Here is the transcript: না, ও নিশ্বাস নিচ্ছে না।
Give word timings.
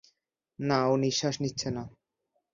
না, 0.59 0.79
ও 0.87 0.93
নিশ্বাস 0.97 1.35
নিচ্ছে 1.43 1.69
না। 1.75 1.83